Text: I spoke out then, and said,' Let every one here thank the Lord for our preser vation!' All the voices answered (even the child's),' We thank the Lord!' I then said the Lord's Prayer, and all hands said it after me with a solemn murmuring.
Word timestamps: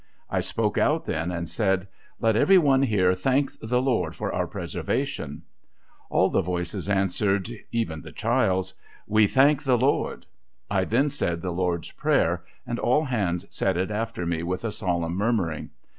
I 0.31 0.39
spoke 0.39 0.79
out 0.79 1.05
then, 1.05 1.29
and 1.31 1.47
said,' 1.47 1.87
Let 2.19 2.35
every 2.35 2.57
one 2.57 2.81
here 2.81 3.13
thank 3.13 3.51
the 3.61 3.79
Lord 3.79 4.15
for 4.15 4.33
our 4.33 4.47
preser 4.47 4.81
vation!' 4.83 5.41
All 6.09 6.31
the 6.31 6.41
voices 6.41 6.89
answered 6.89 7.51
(even 7.71 8.01
the 8.01 8.11
child's),' 8.11 8.73
We 9.17 9.27
thank 9.27 9.61
the 9.61 9.77
Lord!' 9.77 10.25
I 10.71 10.85
then 10.85 11.11
said 11.11 11.43
the 11.43 11.51
Lord's 11.53 11.91
Prayer, 11.91 12.43
and 12.65 12.79
all 12.79 13.03
hands 13.05 13.45
said 13.51 13.77
it 13.77 13.91
after 13.91 14.25
me 14.25 14.41
with 14.41 14.65
a 14.65 14.71
solemn 14.71 15.13
murmuring. 15.13 15.69